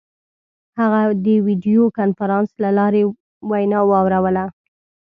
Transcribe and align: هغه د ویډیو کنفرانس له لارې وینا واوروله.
هغه 0.79 1.01
د 1.25 1.27
ویډیو 1.47 1.83
کنفرانس 1.99 2.49
له 2.63 2.69
لارې 2.77 3.01
وینا 3.49 3.79
واوروله. 3.91 4.45